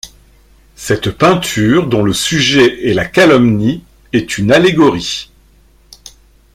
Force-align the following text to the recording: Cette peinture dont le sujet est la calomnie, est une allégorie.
Cette 0.75 1.11
peinture 1.11 1.85
dont 1.85 2.01
le 2.01 2.11
sujet 2.11 2.87
est 2.89 2.93
la 2.95 3.05
calomnie, 3.05 3.83
est 4.13 4.39
une 4.39 4.51
allégorie. 4.51 5.29